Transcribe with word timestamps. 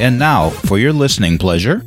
And 0.00 0.16
now, 0.16 0.50
for 0.50 0.78
your 0.78 0.92
listening 0.92 1.38
pleasure. 1.38 1.84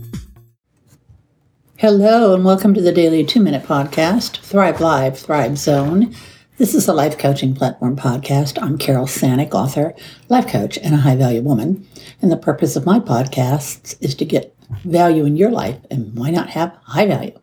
Hello, 1.77 2.35
and 2.35 2.43
welcome 2.43 2.73
to 2.73 2.81
the 2.81 2.91
daily 2.91 3.25
two 3.25 3.39
minute 3.39 3.63
podcast, 3.63 4.41
Thrive 4.41 4.81
Live, 4.81 5.17
Thrive 5.17 5.57
Zone. 5.57 6.13
This 6.57 6.75
is 6.75 6.89
a 6.89 6.93
life 6.93 7.17
coaching 7.17 7.55
platform 7.55 7.95
podcast. 7.95 8.61
I'm 8.61 8.77
Carol 8.77 9.05
Sanick, 9.05 9.53
author, 9.53 9.93
life 10.27 10.45
coach, 10.45 10.77
and 10.77 10.93
a 10.93 10.97
high 10.97 11.15
value 11.15 11.41
woman. 11.41 11.87
And 12.21 12.29
the 12.29 12.35
purpose 12.35 12.75
of 12.75 12.85
my 12.85 12.99
podcasts 12.99 13.95
is 14.01 14.13
to 14.15 14.25
get 14.25 14.53
value 14.83 15.23
in 15.23 15.37
your 15.37 15.49
life, 15.49 15.77
and 15.89 16.13
why 16.13 16.31
not 16.31 16.49
have 16.49 16.77
high 16.83 17.05
value? 17.05 17.39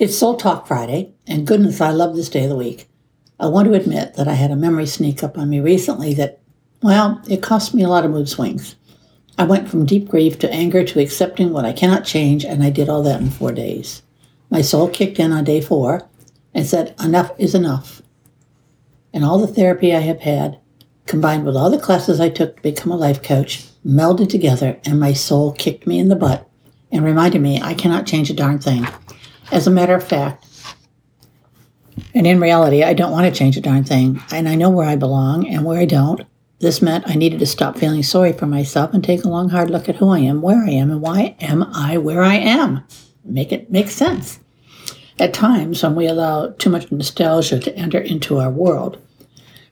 It's 0.00 0.18
Soul 0.18 0.36
Talk 0.36 0.66
Friday, 0.66 1.14
and 1.28 1.46
goodness, 1.46 1.80
I 1.80 1.90
love 1.90 2.16
this 2.16 2.28
day 2.28 2.42
of 2.42 2.50
the 2.50 2.56
week. 2.56 2.88
I 3.38 3.46
want 3.46 3.68
to 3.68 3.74
admit 3.74 4.14
that 4.14 4.26
I 4.26 4.34
had 4.34 4.50
a 4.50 4.56
memory 4.56 4.86
sneak 4.86 5.22
up 5.22 5.38
on 5.38 5.48
me 5.48 5.60
recently 5.60 6.12
that, 6.14 6.40
well, 6.82 7.22
it 7.28 7.40
cost 7.40 7.72
me 7.72 7.84
a 7.84 7.88
lot 7.88 8.04
of 8.04 8.10
mood 8.10 8.28
swings. 8.28 8.74
I 9.38 9.44
went 9.44 9.68
from 9.68 9.84
deep 9.84 10.08
grief 10.08 10.38
to 10.38 10.50
anger 10.50 10.82
to 10.84 11.00
accepting 11.00 11.52
what 11.52 11.66
I 11.66 11.72
cannot 11.72 12.04
change, 12.04 12.44
and 12.44 12.62
I 12.62 12.70
did 12.70 12.88
all 12.88 13.02
that 13.02 13.20
in 13.20 13.30
four 13.30 13.52
days. 13.52 14.02
My 14.48 14.62
soul 14.62 14.88
kicked 14.88 15.18
in 15.18 15.32
on 15.32 15.44
day 15.44 15.60
four 15.60 16.08
and 16.54 16.66
said, 16.66 16.94
Enough 17.02 17.32
is 17.38 17.54
enough. 17.54 18.00
And 19.12 19.24
all 19.24 19.38
the 19.38 19.46
therapy 19.46 19.94
I 19.94 20.00
have 20.00 20.20
had, 20.20 20.58
combined 21.04 21.44
with 21.44 21.56
all 21.56 21.70
the 21.70 21.78
classes 21.78 22.18
I 22.18 22.30
took 22.30 22.56
to 22.56 22.62
become 22.62 22.90
a 22.90 22.96
life 22.96 23.22
coach, 23.22 23.66
melded 23.84 24.30
together, 24.30 24.80
and 24.84 24.98
my 24.98 25.12
soul 25.12 25.52
kicked 25.52 25.86
me 25.86 25.98
in 25.98 26.08
the 26.08 26.16
butt 26.16 26.48
and 26.90 27.04
reminded 27.04 27.42
me 27.42 27.60
I 27.60 27.74
cannot 27.74 28.06
change 28.06 28.30
a 28.30 28.34
darn 28.34 28.58
thing. 28.58 28.86
As 29.52 29.66
a 29.66 29.70
matter 29.70 29.94
of 29.94 30.06
fact, 30.06 30.44
and 32.14 32.26
in 32.26 32.40
reality, 32.40 32.82
I 32.82 32.94
don't 32.94 33.12
want 33.12 33.32
to 33.32 33.38
change 33.38 33.56
a 33.56 33.60
darn 33.60 33.84
thing, 33.84 34.22
and 34.30 34.48
I 34.48 34.54
know 34.54 34.70
where 34.70 34.88
I 34.88 34.96
belong 34.96 35.46
and 35.46 35.64
where 35.64 35.78
I 35.78 35.84
don't, 35.84 36.22
this 36.58 36.80
meant 36.80 37.08
I 37.08 37.14
needed 37.14 37.38
to 37.40 37.46
stop 37.46 37.76
feeling 37.76 38.02
sorry 38.02 38.32
for 38.32 38.46
myself 38.46 38.94
and 38.94 39.04
take 39.04 39.24
a 39.24 39.28
long, 39.28 39.50
hard 39.50 39.70
look 39.70 39.88
at 39.88 39.96
who 39.96 40.08
I 40.08 40.20
am, 40.20 40.40
where 40.40 40.64
I 40.64 40.70
am, 40.70 40.90
and 40.90 41.02
why 41.02 41.36
am 41.40 41.62
I 41.64 41.98
where 41.98 42.22
I 42.22 42.36
am. 42.36 42.82
Make 43.24 43.52
it 43.52 43.70
make 43.70 43.88
sense. 43.88 44.40
At 45.18 45.34
times, 45.34 45.82
when 45.82 45.94
we 45.94 46.06
allow 46.06 46.50
too 46.50 46.70
much 46.70 46.90
nostalgia 46.92 47.58
to 47.60 47.76
enter 47.76 47.98
into 47.98 48.38
our 48.38 48.50
world, 48.50 48.98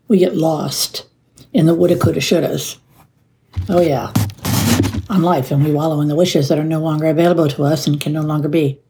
we 0.09 0.19
get 0.19 0.37
lost 0.37 1.07
in 1.53 1.67
the 1.67 1.75
woulda, 1.75 1.99
coulda, 1.99 2.21
shouldas. 2.21 2.79
Oh, 3.69 3.81
yeah, 3.81 4.13
on 5.09 5.23
life, 5.23 5.51
and 5.51 5.65
we 5.65 5.73
wallow 5.73 6.01
in 6.01 6.09
the 6.09 6.17
wishes 6.17 6.49
that 6.49 6.59
are 6.59 6.65
no 6.65 6.81
longer 6.81 7.07
available 7.07 7.49
to 7.49 7.65
us 7.65 7.87
and 7.87 8.01
can 8.01 8.13
no 8.13 8.23
longer 8.23 8.49
be. 8.49 8.81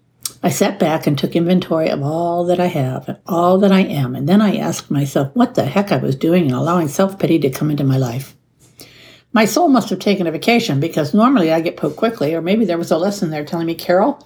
I 0.45 0.51
sat 0.51 0.79
back 0.79 1.07
and 1.07 1.17
took 1.17 1.35
inventory 1.35 1.89
of 1.89 2.03
all 2.03 2.45
that 2.45 2.61
I 2.61 2.67
have 2.67 3.09
and 3.09 3.19
all 3.27 3.57
that 3.61 3.73
I 3.73 3.81
am, 3.81 4.15
and 4.15 4.29
then 4.29 4.43
I 4.43 4.59
asked 4.59 4.91
myself 4.91 5.35
what 5.35 5.55
the 5.55 5.65
heck 5.65 5.91
I 5.91 5.97
was 5.97 6.15
doing 6.15 6.45
in 6.45 6.53
allowing 6.53 6.89
self 6.89 7.19
pity 7.19 7.39
to 7.39 7.49
come 7.49 7.71
into 7.71 7.83
my 7.83 7.97
life. 7.97 8.37
My 9.33 9.47
soul 9.47 9.71
must 9.71 9.89
have 9.89 10.01
taken 10.01 10.27
a 10.27 10.31
vacation 10.31 10.81
because 10.81 11.15
normally 11.15 11.51
I 11.51 11.63
get 11.63 11.79
poked 11.79 11.97
quickly, 11.97 12.35
or 12.35 12.43
maybe 12.43 12.67
there 12.67 12.77
was 12.77 12.91
a 12.91 12.99
lesson 12.99 13.31
there 13.31 13.43
telling 13.43 13.67
me, 13.67 13.75
Carol, 13.75 14.23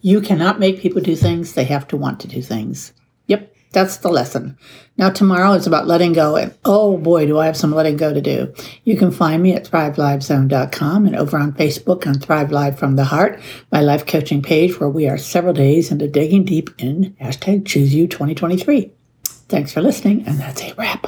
you 0.00 0.20
cannot 0.20 0.58
make 0.58 0.80
people 0.80 1.00
do 1.00 1.14
things, 1.14 1.52
they 1.52 1.62
have 1.64 1.86
to 1.88 1.96
want 1.96 2.18
to 2.18 2.26
do 2.26 2.42
things. 2.42 2.92
Yep, 3.28 3.54
that's 3.72 3.98
the 3.98 4.10
lesson. 4.10 4.58
Now, 4.96 5.10
tomorrow 5.10 5.52
is 5.52 5.66
about 5.66 5.86
letting 5.86 6.12
go, 6.12 6.36
and 6.36 6.54
oh 6.64 6.98
boy, 6.98 7.26
do 7.26 7.38
I 7.38 7.46
have 7.46 7.56
some 7.56 7.72
letting 7.72 7.96
go 7.96 8.12
to 8.12 8.20
do. 8.20 8.52
You 8.84 8.96
can 8.96 9.10
find 9.10 9.42
me 9.42 9.54
at 9.54 9.64
thrivelivezone.com 9.64 11.06
and 11.06 11.16
over 11.16 11.38
on 11.38 11.52
Facebook 11.52 12.06
on 12.06 12.14
Thrive 12.14 12.50
Live 12.50 12.78
from 12.78 12.96
the 12.96 13.04
Heart, 13.04 13.40
my 13.72 13.80
life 13.80 14.06
coaching 14.06 14.42
page 14.42 14.78
where 14.78 14.90
we 14.90 15.08
are 15.08 15.16
several 15.16 15.54
days 15.54 15.90
into 15.90 16.08
digging 16.08 16.44
deep 16.44 16.70
in 16.78 17.16
hashtag 17.20 17.64
choose 17.64 17.94
you 17.94 18.06
2023. 18.08 18.90
Thanks 19.24 19.72
for 19.72 19.80
listening, 19.80 20.26
and 20.26 20.38
that's 20.38 20.62
a 20.62 20.74
wrap. 20.74 21.06